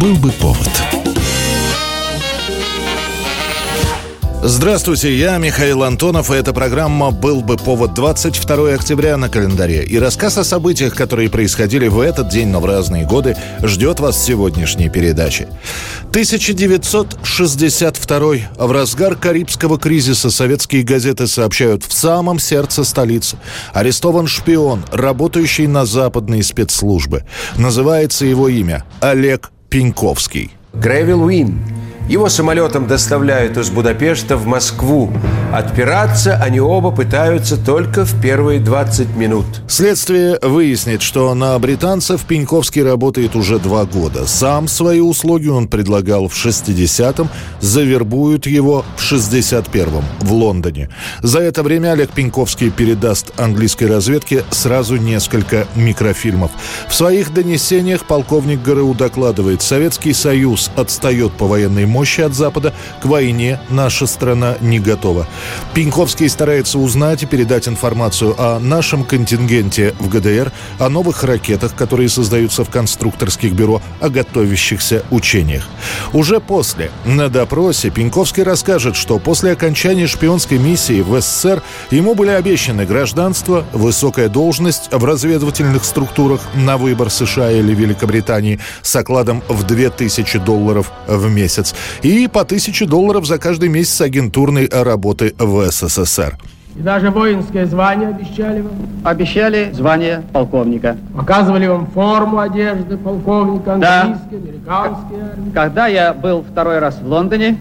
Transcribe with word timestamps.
Был 0.00 0.14
бы 0.14 0.30
повод. 0.30 0.70
Здравствуйте, 4.44 5.18
я 5.18 5.38
Михаил 5.38 5.82
Антонов, 5.82 6.30
и 6.30 6.34
эта 6.34 6.52
программа 6.52 7.10
«Был 7.10 7.40
бы 7.40 7.56
повод» 7.56 7.94
22 7.94 8.74
октября 8.74 9.16
на 9.16 9.28
календаре. 9.28 9.82
И 9.82 9.98
рассказ 9.98 10.38
о 10.38 10.44
событиях, 10.44 10.94
которые 10.94 11.28
происходили 11.28 11.88
в 11.88 11.98
этот 11.98 12.28
день, 12.28 12.46
но 12.46 12.60
в 12.60 12.66
разные 12.66 13.04
годы, 13.04 13.36
ждет 13.60 13.98
вас 13.98 14.14
в 14.16 14.24
сегодняшней 14.24 14.88
передаче. 14.88 15.48
1962 16.10 18.34
В 18.56 18.70
разгар 18.70 19.16
Карибского 19.16 19.80
кризиса 19.80 20.30
советские 20.30 20.84
газеты 20.84 21.26
сообщают 21.26 21.82
в 21.82 21.92
самом 21.92 22.38
сердце 22.38 22.84
столицы. 22.84 23.36
Арестован 23.72 24.28
шпион, 24.28 24.84
работающий 24.92 25.66
на 25.66 25.84
западные 25.84 26.44
спецслужбы. 26.44 27.24
Называется 27.56 28.26
его 28.26 28.48
имя 28.48 28.84
Олег 29.00 29.50
Пеньковский. 29.68 30.52
Гревил 30.72 31.24
Уин 31.24 31.60
его 32.08 32.30
самолетом 32.30 32.86
доставляют 32.86 33.58
из 33.58 33.68
Будапешта 33.68 34.36
в 34.38 34.46
Москву. 34.46 35.12
Отпираться 35.52 36.36
они 36.36 36.58
оба 36.60 36.90
пытаются 36.90 37.56
только 37.56 38.04
в 38.04 38.20
первые 38.20 38.60
20 38.60 39.14
минут. 39.16 39.44
Следствие 39.68 40.38
выяснит, 40.42 41.02
что 41.02 41.34
на 41.34 41.58
британцев 41.58 42.24
Пеньковский 42.24 42.82
работает 42.82 43.36
уже 43.36 43.58
два 43.58 43.84
года. 43.84 44.26
Сам 44.26 44.68
свои 44.68 45.00
услуги 45.00 45.48
он 45.48 45.68
предлагал 45.68 46.28
в 46.28 46.34
60-м, 46.34 47.28
завербуют 47.60 48.46
его 48.46 48.84
в 48.96 49.12
61-м 49.12 50.04
в 50.20 50.32
Лондоне. 50.32 50.88
За 51.22 51.40
это 51.40 51.62
время 51.62 51.92
Олег 51.92 52.10
Пеньковский 52.10 52.70
передаст 52.70 53.38
английской 53.38 53.84
разведке 53.84 54.44
сразу 54.50 54.96
несколько 54.96 55.66
микрофильмов. 55.74 56.50
В 56.88 56.94
своих 56.94 57.34
донесениях 57.34 58.04
полковник 58.06 58.62
ГРУ 58.62 58.94
докладывает, 58.94 59.60
Советский 59.60 60.14
Союз 60.14 60.70
отстает 60.76 61.32
по 61.32 61.46
военной 61.46 61.84
мощи 61.84 61.97
помощи 61.98 62.20
от 62.20 62.32
Запада 62.32 62.72
к 63.02 63.06
войне 63.06 63.58
наша 63.70 64.06
страна 64.06 64.56
не 64.60 64.78
готова. 64.78 65.26
Пеньковский 65.74 66.28
старается 66.28 66.78
узнать 66.78 67.24
и 67.24 67.26
передать 67.26 67.66
информацию 67.66 68.36
о 68.38 68.60
нашем 68.60 69.02
контингенте 69.02 69.96
в 69.98 70.08
ГДР, 70.08 70.52
о 70.78 70.88
новых 70.90 71.24
ракетах, 71.24 71.74
которые 71.74 72.08
создаются 72.08 72.62
в 72.64 72.70
конструкторских 72.70 73.52
бюро, 73.52 73.82
о 74.00 74.10
готовящихся 74.10 75.02
учениях. 75.10 75.66
Уже 76.12 76.38
после, 76.38 76.92
на 77.04 77.28
допросе, 77.28 77.90
Пеньковский 77.90 78.44
расскажет, 78.44 78.94
что 78.94 79.18
после 79.18 79.50
окончания 79.50 80.06
шпионской 80.06 80.58
миссии 80.58 81.00
в 81.00 81.20
СССР 81.20 81.64
ему 81.90 82.14
были 82.14 82.30
обещаны 82.30 82.86
гражданство, 82.86 83.64
высокая 83.72 84.28
должность 84.28 84.88
в 84.92 85.04
разведывательных 85.04 85.84
структурах 85.84 86.42
на 86.54 86.76
выбор 86.76 87.10
США 87.10 87.50
или 87.50 87.74
Великобритании 87.74 88.60
с 88.82 88.94
окладом 88.94 89.42
в 89.48 89.64
2000 89.64 90.38
долларов 90.38 90.92
в 91.08 91.28
месяц 91.28 91.74
и 92.02 92.28
по 92.28 92.42
1000 92.42 92.86
долларов 92.86 93.26
за 93.26 93.38
каждый 93.38 93.68
месяц 93.68 94.00
агентурной 94.00 94.68
работы 94.70 95.34
в 95.38 95.70
СССР. 95.70 96.36
И 96.76 96.80
даже 96.80 97.10
воинское 97.10 97.66
звание 97.66 98.08
обещали 98.10 98.60
вам? 98.60 98.72
Обещали 99.02 99.70
звание 99.72 100.22
полковника. 100.32 100.96
Показывали 101.16 101.66
вам 101.66 101.86
форму 101.88 102.38
одежды 102.38 102.96
полковника, 102.96 103.74
английской, 103.74 104.36
да. 104.36 104.36
американской 104.36 105.20
армии? 105.20 105.50
Когда 105.52 105.86
я 105.88 106.14
был 106.14 106.44
второй 106.48 106.78
раз 106.78 107.00
в 107.02 107.06
Лондоне, 107.06 107.58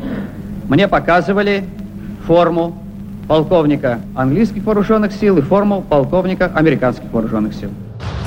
мне 0.70 0.88
показывали 0.88 1.64
форму 2.28 2.78
полковника 3.28 4.02
английских 4.16 4.64
вооруженных 4.64 5.12
сил 5.14 5.38
и 5.38 5.42
форму 5.42 5.82
полковника 5.82 6.52
американских 6.54 7.12
вооруженных 7.12 7.56
сил. 7.56 7.72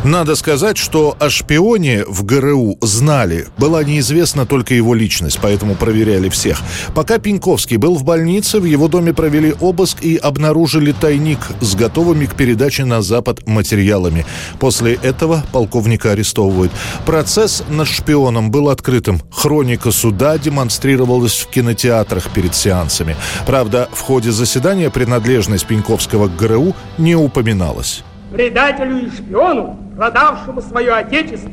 Надо 0.05 0.35
сказать, 0.35 0.79
что 0.79 1.15
о 1.21 1.29
шпионе 1.29 2.05
в 2.09 2.25
ГРУ 2.25 2.79
знали. 2.81 3.49
Была 3.59 3.85
неизвестна 3.85 4.47
только 4.47 4.73
его 4.73 4.95
личность, 4.95 5.39
поэтому 5.43 5.75
проверяли 5.75 6.31
всех. 6.31 6.59
Пока 6.95 7.19
Пеньковский 7.19 7.77
был 7.77 7.97
в 7.97 8.03
больнице, 8.03 8.61
в 8.61 8.65
его 8.65 8.89
доме 8.89 9.13
провели 9.13 9.55
обыск 9.61 9.99
и 10.03 10.17
обнаружили 10.17 10.93
тайник 10.93 11.41
с 11.61 11.75
готовыми 11.75 12.25
к 12.25 12.35
передаче 12.35 12.87
на 12.87 13.03
Запад 13.03 13.47
материалами. 13.47 14.25
После 14.59 14.95
этого 14.95 15.45
полковника 15.53 16.13
арестовывают. 16.13 16.73
Процесс 17.05 17.63
над 17.69 17.87
шпионом 17.87 18.51
был 18.51 18.71
открытым. 18.71 19.21
Хроника 19.31 19.91
суда 19.91 20.39
демонстрировалась 20.39 21.35
в 21.35 21.49
кинотеатрах 21.49 22.31
перед 22.31 22.55
сеансами. 22.55 23.17
Правда, 23.45 23.91
в 23.93 24.01
ходе 24.01 24.33
заседания 24.33 24.89
принадлежность 24.89 25.67
Пеньковского 25.67 26.29
к 26.29 26.37
ГРУ 26.37 26.75
не 26.97 27.17
упоминалась. 27.17 28.03
Предателю 28.33 29.07
и 29.07 29.11
шпиону 29.11 29.77
продавшему 29.97 30.63
свое 30.63 30.93
отечество, 30.93 31.51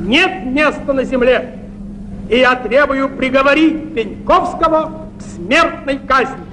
нет 0.00 0.44
места 0.46 0.92
на 0.92 1.04
земле. 1.04 1.58
И 2.28 2.38
я 2.38 2.56
требую 2.56 3.08
приговорить 3.10 3.94
Пеньковского 3.94 5.08
к 5.18 5.36
смертной 5.36 5.98
казни. 5.98 6.44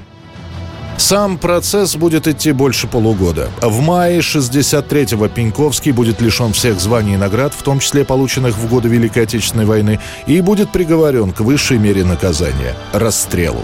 Сам 0.97 1.37
процесс 1.37 1.95
будет 1.95 2.27
идти 2.27 2.51
больше 2.51 2.87
полугода. 2.87 3.49
В 3.61 3.81
мае 3.81 4.19
63-го 4.19 5.27
Пеньковский 5.27 5.91
будет 5.91 6.21
лишен 6.21 6.53
всех 6.53 6.79
званий 6.79 7.15
и 7.15 7.17
наград, 7.17 7.53
в 7.53 7.63
том 7.63 7.79
числе 7.79 8.05
полученных 8.05 8.55
в 8.55 8.69
годы 8.69 8.87
Великой 8.87 9.23
Отечественной 9.23 9.65
войны, 9.65 9.99
и 10.25 10.39
будет 10.41 10.71
приговорен 10.71 11.31
к 11.31 11.41
высшей 11.41 11.79
мере 11.79 12.05
наказания– 12.05 12.75
расстрелу. 12.93 13.63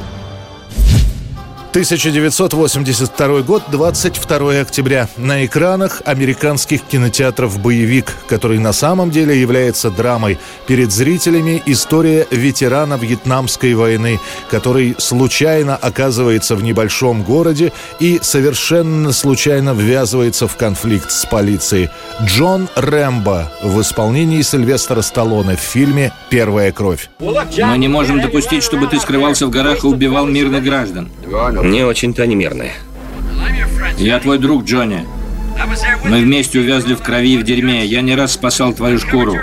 1982 1.71 3.41
год, 3.43 3.63
22 3.71 4.59
октября. 4.59 5.07
На 5.15 5.45
экранах 5.45 6.01
американских 6.03 6.81
кинотеатров 6.81 7.61
«Боевик», 7.61 8.13
который 8.27 8.59
на 8.59 8.73
самом 8.73 9.09
деле 9.09 9.39
является 9.39 9.89
драмой. 9.89 10.37
Перед 10.67 10.91
зрителями 10.91 11.63
история 11.65 12.27
ветерана 12.29 12.95
Вьетнамской 12.95 13.73
войны, 13.73 14.19
который 14.49 14.95
случайно 14.97 15.77
оказывается 15.77 16.57
в 16.57 16.63
небольшом 16.63 17.23
городе 17.23 17.71
и 18.01 18.19
совершенно 18.21 19.13
случайно 19.13 19.69
ввязывается 19.69 20.49
в 20.49 20.57
конфликт 20.57 21.09
с 21.09 21.25
полицией. 21.25 21.89
Джон 22.25 22.67
Рэмбо 22.75 23.49
в 23.63 23.79
исполнении 23.79 24.41
Сильвестра 24.41 25.01
Сталлоне 25.01 25.55
в 25.55 25.61
фильме 25.61 26.11
«Первая 26.29 26.73
кровь». 26.73 27.09
Мы 27.19 27.77
не 27.77 27.87
можем 27.87 28.19
допустить, 28.19 28.61
чтобы 28.61 28.87
ты 28.87 28.99
скрывался 28.99 29.47
в 29.47 29.49
горах 29.49 29.85
и 29.85 29.87
убивал 29.87 30.25
мирных 30.25 30.65
граждан. 30.65 31.09
Не 31.63 31.83
очень-то 31.83 32.23
они 32.23 32.35
мирные. 32.35 32.73
Я 33.97 34.19
твой 34.19 34.37
друг, 34.37 34.65
Джонни. 34.65 35.05
Мы 36.05 36.21
вместе 36.21 36.59
увязли 36.59 36.93
в 36.93 37.01
крови 37.01 37.35
и 37.35 37.37
в 37.37 37.43
дерьме. 37.43 37.85
Я 37.85 38.01
не 38.01 38.15
раз 38.15 38.33
спасал 38.33 38.73
твою 38.73 38.99
шкуру. 38.99 39.37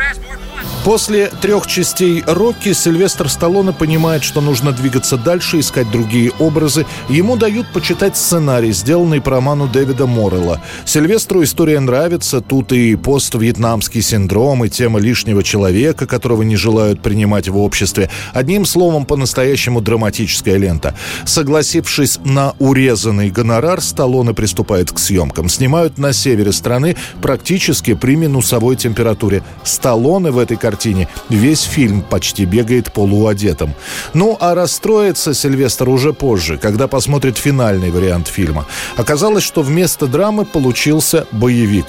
После 0.89 1.27
трех 1.27 1.67
частей 1.67 2.25
«Рокки» 2.27 2.73
Сильвестр 2.73 3.29
Сталлоне 3.29 3.75
понимает, 3.75 4.25
что 4.25 4.41
нужно 4.41 4.73
двигаться 4.73 5.19
дальше, 5.19 5.61
искать 5.61 5.91
другие 5.91 6.33
образы. 6.39 6.87
Ему 7.11 7.37
дают 7.37 7.71
почитать 7.75 8.17
сценарий, 8.17 8.73
сделанный 8.73 9.21
по 9.21 9.33
роману 9.33 9.69
Дэвида 9.69 10.07
Моррелла. 10.07 10.63
Сильвестру 10.87 11.43
история 11.43 11.79
нравится. 11.81 12.41
Тут 12.41 12.73
и 12.73 12.97
поствьетнамский 12.97 14.01
синдром, 14.01 14.65
и 14.65 14.71
тема 14.71 14.99
лишнего 14.99 15.43
человека, 15.43 16.07
которого 16.07 16.41
не 16.41 16.57
желают 16.57 17.03
принимать 17.03 17.51
в 17.51 17.59
обществе. 17.59 18.09
Одним 18.33 18.65
словом, 18.65 19.05
по-настоящему 19.05 19.83
драматическая 19.83 20.57
лента. 20.57 20.95
Согласившись 21.27 22.19
на 22.25 22.55
урезанный 22.59 23.29
гонорар, 23.29 23.83
Сталлоне 23.83 24.33
приступает 24.33 24.91
к 24.91 24.99
съемкам. 24.99 25.51
Снимают 25.51 25.99
на 25.99 26.15
севере 26.15 26.53
страны 26.53 26.97
практически 27.21 27.93
при 27.93 28.17
минусовой 28.17 28.77
температуре. 28.77 29.43
Сталлоне 29.65 30.31
в 30.31 30.39
этой 30.39 30.57
картине. 30.57 30.78
Весь 31.29 31.63
фильм 31.63 32.03
почти 32.03 32.45
бегает 32.45 32.93
полуодетым. 32.93 33.75
Ну, 34.15 34.37
а 34.41 34.55
расстроится 34.55 35.35
Сильвестр 35.35 35.89
уже 35.89 36.13
позже, 36.13 36.59
когда 36.59 36.87
посмотрит 36.87 37.37
финальный 37.37 37.91
вариант 37.91 38.29
фильма. 38.29 38.67
Оказалось, 38.97 39.45
что 39.45 39.63
вместо 39.63 40.07
драмы 40.07 40.45
получился 40.45 41.27
боевик. 41.33 41.87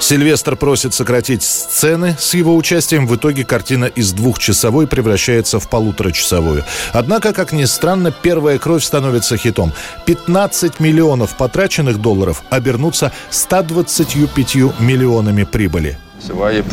Сильвестр 0.00 0.56
просит 0.56 0.94
сократить 0.94 1.42
сцены 1.42 2.16
с 2.18 2.34
его 2.34 2.56
участием. 2.56 3.06
В 3.06 3.16
итоге 3.16 3.44
картина 3.44 3.86
из 3.86 4.12
двухчасовой 4.12 4.86
превращается 4.86 5.58
в 5.58 5.68
полуторачасовую. 5.68 6.64
Однако, 6.92 7.32
как 7.32 7.52
ни 7.52 7.64
странно, 7.64 8.12
первая 8.12 8.58
кровь 8.58 8.84
становится 8.84 9.36
хитом. 9.36 9.72
15 10.06 10.80
миллионов 10.80 11.36
потраченных 11.36 12.00
долларов 12.00 12.42
обернутся 12.50 13.12
125 13.30 14.80
миллионами 14.80 15.44
прибыли. 15.44 15.98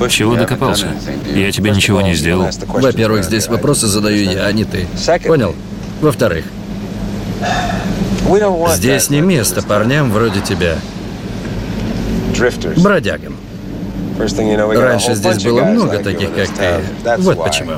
Чего 0.10 0.36
докопался? 0.36 0.88
Я 1.34 1.52
тебе 1.52 1.72
ничего 1.72 2.02
не 2.02 2.14
сделал. 2.16 2.48
Во-первых, 2.68 3.24
здесь 3.24 3.48
вопросы 3.48 3.88
задаю 3.88 4.24
я, 4.32 4.46
а 4.46 4.52
не 4.52 4.66
ты. 4.66 4.88
Понял? 5.28 5.56
Во-вторых, 6.02 6.46
здесь 8.76 9.10
не 9.10 9.22
место 9.22 9.62
парням 9.62 10.12
вроде 10.12 10.42
тебя. 10.42 10.76
Бродягам. 12.78 13.36
Раньше 14.82 15.14
здесь 15.16 15.44
было 15.44 15.64
много 15.64 16.00
таких, 16.00 16.34
как 16.34 16.48
ты. 16.50 17.18
Вот 17.18 17.44
почему. 17.44 17.74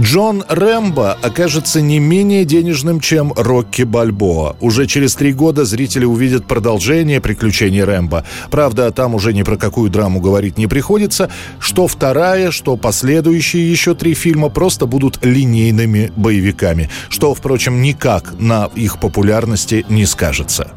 Джон 0.00 0.44
Рэмбо 0.48 1.18
окажется 1.20 1.82
не 1.82 1.98
менее 1.98 2.46
денежным, 2.46 3.00
чем 3.00 3.34
Рокки 3.36 3.82
Бальбоа. 3.82 4.56
Уже 4.58 4.86
через 4.86 5.14
три 5.14 5.34
года 5.34 5.66
зрители 5.66 6.06
увидят 6.06 6.46
продолжение 6.46 7.20
приключений 7.20 7.84
Рэмбо. 7.84 8.24
Правда, 8.50 8.90
там 8.92 9.14
уже 9.14 9.34
ни 9.34 9.42
про 9.42 9.58
какую 9.58 9.90
драму 9.90 10.20
говорить 10.20 10.56
не 10.56 10.66
приходится. 10.66 11.30
Что 11.58 11.86
вторая, 11.86 12.50
что 12.50 12.78
последующие 12.78 13.70
еще 13.70 13.94
три 13.94 14.14
фильма 14.14 14.48
просто 14.48 14.86
будут 14.86 15.22
линейными 15.22 16.12
боевиками. 16.16 16.88
Что, 17.10 17.34
впрочем, 17.34 17.82
никак 17.82 18.32
на 18.38 18.70
их 18.74 19.00
популярности 19.00 19.84
не 19.90 20.06
скажется. 20.06 20.70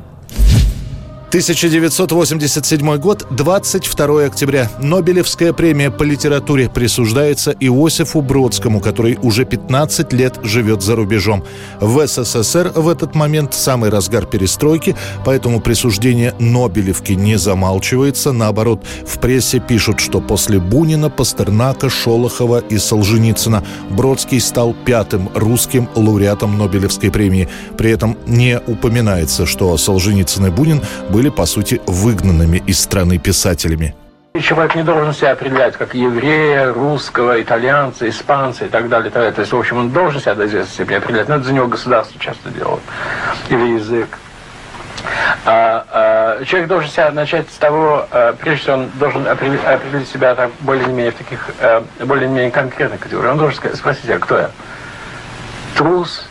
1987 1.33 2.97
год, 2.97 3.25
22 3.31 4.25
октября. 4.25 4.69
Нобелевская 4.79 5.51
премия 5.51 5.89
по 5.89 6.03
литературе 6.03 6.69
присуждается 6.69 7.55
Иосифу 7.59 8.21
Бродскому, 8.21 8.79
который 8.79 9.17
уже 9.19 9.43
15 9.43 10.13
лет 10.13 10.37
живет 10.43 10.83
за 10.83 10.95
рубежом. 10.95 11.43
В 11.79 12.05
СССР 12.05 12.73
в 12.75 12.87
этот 12.87 13.15
момент 13.15 13.55
самый 13.55 13.89
разгар 13.89 14.27
перестройки, 14.27 14.95
поэтому 15.25 15.59
присуждение 15.59 16.35
Нобелевки 16.37 17.13
не 17.13 17.39
замалчивается. 17.39 18.31
Наоборот, 18.31 18.85
в 19.03 19.17
прессе 19.17 19.59
пишут, 19.59 20.01
что 20.01 20.21
после 20.21 20.59
Бунина, 20.59 21.09
Пастернака, 21.09 21.89
Шолохова 21.89 22.59
и 22.59 22.77
Солженицына 22.77 23.63
Бродский 23.89 24.39
стал 24.39 24.75
пятым 24.85 25.31
русским 25.33 25.89
лауреатом 25.95 26.59
Нобелевской 26.59 27.09
премии. 27.09 27.49
При 27.75 27.89
этом 27.89 28.19
не 28.27 28.59
упоминается, 28.67 29.47
что 29.47 29.75
Солженицын 29.75 30.45
и 30.45 30.49
Бунин 30.51 30.79
были 31.09 31.22
были, 31.23 31.29
по 31.29 31.45
сути, 31.45 31.79
выгнанными 31.87 32.61
из 32.67 32.81
страны 32.81 33.17
писателями. 33.17 33.95
Человек 34.41 34.75
не 34.75 34.83
должен 34.83 35.13
себя 35.13 35.31
определять 35.31 35.77
как 35.77 35.93
еврея, 35.93 36.73
русского, 36.73 37.41
итальянца, 37.41 38.09
испанца 38.09 38.65
и 38.65 38.67
так 38.67 38.89
далее. 38.89 39.09
И 39.09 39.11
так 39.13 39.21
далее. 39.21 39.31
То 39.31 39.41
есть, 39.41 39.53
в 39.53 39.57
общем, 39.57 39.77
он 39.77 39.91
должен 39.91 40.19
себя 40.19 40.35
до 40.35 40.45
известной 40.47 40.73
степени 40.73 40.97
определять. 40.97 41.29
Но 41.29 41.35
это 41.35 41.45
за 41.45 41.53
него 41.53 41.67
государство 41.67 42.19
часто 42.19 42.49
делает. 42.49 42.81
Или 43.47 43.75
язык. 43.75 44.17
А, 45.45 45.85
а, 45.91 46.43
человек 46.43 46.67
должен 46.67 46.89
себя 46.89 47.11
начать 47.11 47.49
с 47.49 47.57
того, 47.57 48.05
а, 48.11 48.33
прежде 48.33 48.63
всего, 48.63 48.75
он 48.75 48.89
должен 48.99 49.25
определить, 49.25 49.63
определить 49.63 50.09
себя 50.09 50.35
так, 50.35 50.51
более-менее 50.59 51.11
в 51.11 51.15
таких, 51.15 51.51
а, 51.61 51.85
более-менее 52.03 52.51
конкретных 52.51 52.99
категориях. 52.99 53.33
Он 53.33 53.37
должен 53.37 53.75
спросить 53.75 54.03
себя, 54.03 54.19
кто 54.19 54.39
я? 54.39 54.51
Трус 55.77 56.25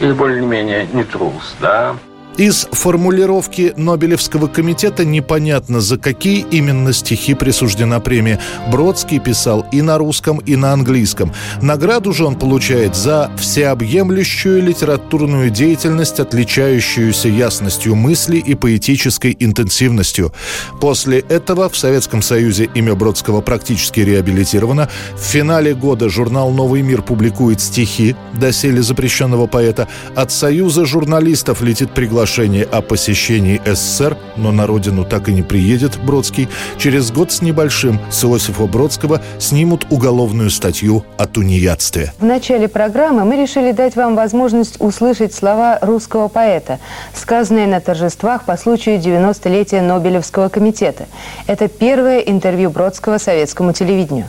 или 0.00 0.12
более-менее 0.12 0.86
не 0.86 1.04
трус, 1.04 1.54
да? 1.60 1.96
Из 2.38 2.66
формулировки 2.72 3.74
Нобелевского 3.76 4.46
комитета 4.46 5.04
непонятно, 5.04 5.82
за 5.82 5.98
какие 5.98 6.46
именно 6.50 6.94
стихи 6.94 7.34
присуждена 7.34 8.00
премия. 8.00 8.40
Бродский 8.70 9.18
писал 9.18 9.66
и 9.70 9.82
на 9.82 9.98
русском, 9.98 10.38
и 10.38 10.56
на 10.56 10.72
английском. 10.72 11.30
Награду 11.60 12.14
же 12.14 12.24
он 12.24 12.36
получает 12.36 12.96
за 12.96 13.30
всеобъемлющую 13.38 14.62
литературную 14.62 15.50
деятельность, 15.50 16.20
отличающуюся 16.20 17.28
ясностью 17.28 17.94
мысли 17.94 18.38
и 18.38 18.54
поэтической 18.54 19.36
интенсивностью. 19.38 20.32
После 20.80 21.18
этого 21.18 21.68
в 21.68 21.76
Советском 21.76 22.22
Союзе 22.22 22.70
имя 22.74 22.94
Бродского 22.94 23.42
практически 23.42 24.00
реабилитировано. 24.00 24.88
В 25.16 25.22
финале 25.22 25.74
года 25.74 26.08
журнал 26.08 26.50
«Новый 26.50 26.80
мир» 26.80 27.02
публикует 27.02 27.60
стихи 27.60 28.16
доселе 28.32 28.80
запрещенного 28.80 29.46
поэта. 29.46 29.86
От 30.14 30.32
Союза 30.32 30.86
журналистов 30.86 31.60
летит 31.60 31.92
приглашение 31.92 32.21
приглашение 32.22 32.64
о 32.70 32.82
посещении 32.82 33.60
СССР, 33.64 34.16
но 34.36 34.52
на 34.52 34.68
родину 34.68 35.04
так 35.04 35.28
и 35.28 35.32
не 35.32 35.42
приедет 35.42 35.98
Бродский, 35.98 36.48
через 36.78 37.10
год 37.10 37.32
с 37.32 37.42
небольшим 37.42 37.98
с 38.12 38.22
Иосифа 38.24 38.66
Бродского 38.66 39.20
снимут 39.40 39.86
уголовную 39.90 40.50
статью 40.50 41.04
о 41.18 41.26
тунеядстве. 41.26 42.12
В 42.20 42.24
начале 42.24 42.68
программы 42.68 43.24
мы 43.24 43.42
решили 43.42 43.72
дать 43.72 43.96
вам 43.96 44.14
возможность 44.14 44.80
услышать 44.80 45.34
слова 45.34 45.80
русского 45.82 46.28
поэта, 46.28 46.78
сказанные 47.12 47.66
на 47.66 47.80
торжествах 47.80 48.44
по 48.44 48.56
случаю 48.56 49.00
90-летия 49.00 49.82
Нобелевского 49.82 50.48
комитета. 50.48 51.06
Это 51.48 51.66
первое 51.66 52.20
интервью 52.20 52.70
Бродского 52.70 53.18
советскому 53.18 53.72
телевидению. 53.72 54.28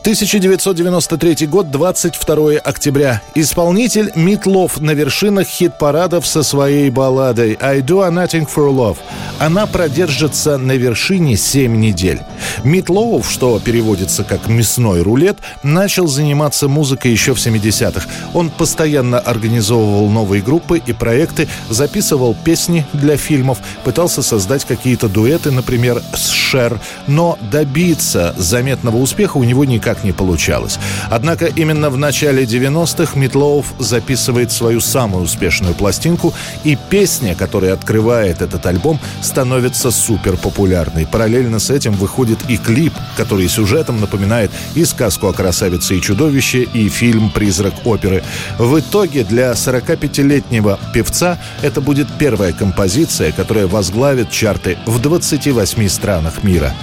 1993 0.00 1.46
год, 1.48 1.70
22 1.70 2.58
октября. 2.64 3.20
Исполнитель 3.34 4.12
Митлов 4.14 4.80
на 4.80 4.92
вершинах 4.92 5.48
хит-парадов 5.48 6.26
со 6.26 6.44
своей 6.44 6.88
балладой 6.88 7.58
«I 7.60 7.80
do 7.80 8.08
nothing 8.08 8.48
for 8.48 8.70
love». 8.70 8.98
Она 9.40 9.66
продержится 9.66 10.56
на 10.56 10.72
вершине 10.72 11.36
7 11.36 11.76
недель. 11.76 12.20
Митлов, 12.64 13.28
что 13.30 13.58
переводится 13.58 14.22
как 14.22 14.48
«мясной 14.48 15.02
рулет», 15.02 15.38
начал 15.62 16.06
заниматься 16.06 16.68
музыкой 16.68 17.10
еще 17.10 17.34
в 17.34 17.38
70-х. 17.38 18.08
Он 18.34 18.50
постоянно 18.50 19.18
организовывал 19.18 20.08
новые 20.08 20.42
группы 20.42 20.80
и 20.84 20.92
проекты, 20.92 21.48
записывал 21.68 22.36
песни 22.44 22.86
для 22.92 23.16
фильмов, 23.16 23.58
пытался 23.84 24.22
создать 24.22 24.64
какие-то 24.64 25.08
дуэты, 25.08 25.50
например, 25.50 26.00
с 26.14 26.30
Шер, 26.30 26.80
но 27.06 27.36
добиться 27.50 28.34
заметного 28.38 28.96
успеха 28.96 29.36
у 29.36 29.44
него 29.44 29.64
никак 29.64 29.87
никак 29.88 30.04
не 30.04 30.12
получалось. 30.12 30.78
Однако 31.10 31.46
именно 31.46 31.88
в 31.88 31.96
начале 31.96 32.44
90-х 32.44 33.18
Митлоуф 33.18 33.66
записывает 33.78 34.52
свою 34.52 34.80
самую 34.80 35.24
успешную 35.24 35.74
пластинку, 35.74 36.34
и 36.64 36.76
песня, 36.90 37.34
которая 37.34 37.72
открывает 37.72 38.42
этот 38.42 38.66
альбом, 38.66 39.00
становится 39.22 39.90
супер 39.90 40.36
популярной. 40.36 41.06
Параллельно 41.06 41.58
с 41.58 41.70
этим 41.70 41.92
выходит 41.92 42.38
и 42.48 42.58
клип, 42.58 42.92
который 43.16 43.48
сюжетом 43.48 44.00
напоминает 44.00 44.50
и 44.74 44.84
сказку 44.84 45.28
о 45.28 45.32
красавице 45.32 45.96
и 45.96 46.02
чудовище, 46.02 46.62
и 46.62 46.88
фильм 46.90 47.30
«Призрак 47.30 47.74
оперы». 47.84 48.22
В 48.58 48.78
итоге 48.78 49.24
для 49.24 49.52
45-летнего 49.52 50.78
певца 50.92 51.38
это 51.62 51.80
будет 51.80 52.08
первая 52.18 52.52
композиция, 52.52 53.32
которая 53.32 53.66
возглавит 53.66 54.30
чарты 54.30 54.76
в 54.86 55.00
28 55.00 55.88
странах 55.88 56.42
мира. 56.42 56.74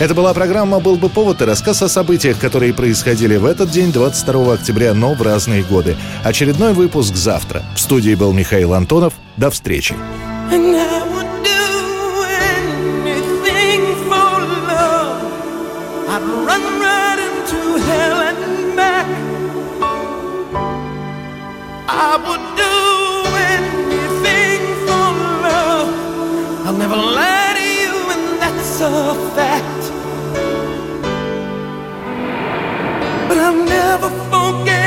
Это 0.00 0.14
была 0.14 0.32
программа 0.32 0.80
«Был 0.80 0.96
бы 0.96 1.10
повод» 1.10 1.42
и 1.42 1.44
рассказ 1.44 1.82
о 1.82 1.88
событиях, 1.90 2.38
которые 2.38 2.72
происходили 2.72 3.36
в 3.36 3.44
этот 3.44 3.70
день, 3.70 3.92
22 3.92 4.54
октября, 4.54 4.94
но 4.94 5.12
в 5.12 5.20
разные 5.20 5.62
годы. 5.62 5.94
Очередной 6.24 6.72
выпуск 6.72 7.14
завтра. 7.14 7.62
В 7.76 7.80
студии 7.80 8.14
был 8.14 8.32
Михаил 8.32 8.72
Антонов. 8.72 9.12
До 9.36 9.50
встречи. 9.50 9.94
I 21.92 22.16
would 22.16 22.44
do 22.56 22.76
anything 23.52 24.62
for 24.86 25.10
love. 25.44 25.90
I'll 26.66 26.78
never 26.78 26.96
lie 26.96 27.52
to 27.58 27.64
you, 27.82 27.94
and 28.14 28.40
that's 28.40 28.80
a 28.80 29.14
fact. 29.36 29.89
I'll 33.42 33.54
never 33.64 34.10
forget 34.30 34.79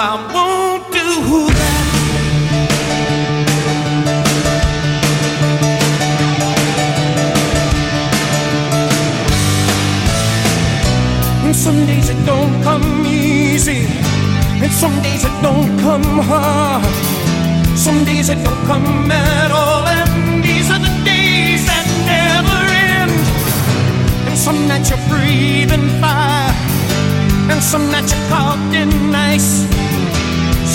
I 0.00 0.14
won't 0.32 0.92
do. 0.92 0.98
And 11.44 11.56
some 11.56 11.84
days 11.86 12.10
it 12.10 12.24
don't 12.24 12.62
come 12.62 13.06
easy, 13.06 13.86
and 14.62 14.70
some 14.70 15.02
days 15.02 15.24
it 15.24 15.42
don't 15.42 15.76
come 15.80 16.04
hard. 16.30 16.84
Some 17.76 18.04
days 18.04 18.28
it 18.28 18.38
don't 18.44 18.66
come 18.66 19.10
at 19.10 19.50
all, 19.50 19.84
and 19.84 20.44
these 20.44 20.70
are 20.70 20.78
the 20.78 20.94
days 21.04 21.66
that 21.66 21.86
never 22.06 22.58
end. 22.94 24.28
And 24.28 24.38
some 24.38 24.68
nights 24.68 24.90
you're 24.90 25.08
breathing 25.08 25.88
fire 26.00 26.47
and 27.50 27.62
some 27.62 27.90
nights 27.90 28.12
you're 28.12 28.28
talking 28.28 28.90
nice. 29.10 29.64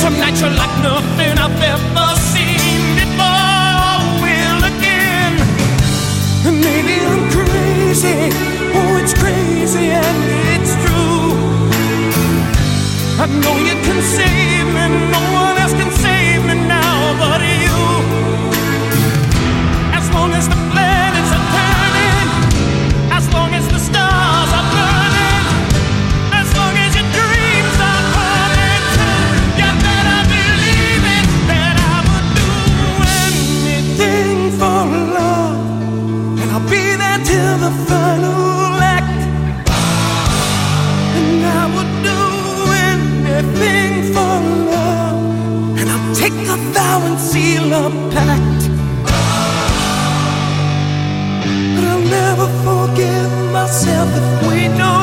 Some 0.01 0.17
nights 0.19 0.41
you're 0.41 0.49
like 0.49 0.75
nothing 0.81 1.37
I've 1.37 1.61
ever 1.73 2.09
seen 2.31 2.81
before. 2.99 3.97
Will 4.23 4.61
again. 4.73 5.33
And 6.47 6.55
maybe 6.59 6.95
I'm 7.11 7.23
crazy. 7.31 8.17
Oh, 8.77 8.99
it's 9.01 9.13
crazy 9.13 9.85
and 9.89 10.19
it's 10.55 10.73
true. 10.83 11.37
I 13.21 13.27
know 13.41 13.55
you 13.69 13.75
can 13.85 13.99
save 14.01 14.67
me. 14.75 14.85
No 15.13 15.42
forgive 52.93 53.51
myself 53.51 54.09
if 54.15 54.47
we 54.47 54.67
know 54.77 55.02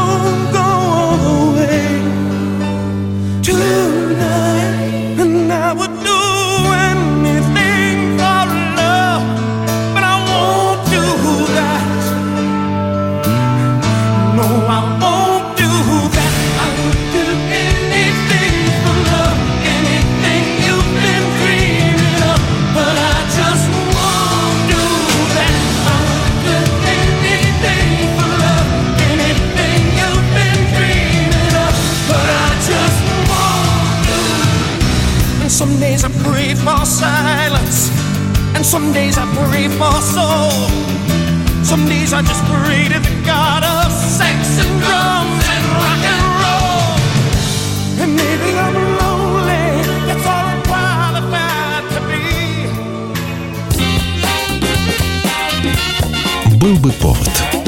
days 42.10 42.18
I 42.18 42.22
just 42.22 42.44
prayed 42.44 42.92
to 42.92 42.98
the 43.00 43.22
God 43.24 43.62
of 43.64 43.92
sex 43.92 44.58
and 44.58 44.80
drums 44.80 45.44
and 45.54 45.64
rock 45.78 46.04
and 46.12 46.24
roll. 46.42 46.96
And 48.02 48.10
maybe 48.16 48.50
I'm 48.58 48.74
lonely, 49.00 49.66
that's 50.06 50.26
all 50.26 50.46
I'm 50.52 50.62
qualified 50.70 51.84
to 51.94 52.00
be. 52.08 52.20
Был 56.58 56.76
бы 56.78 56.92
повод. 56.92 57.59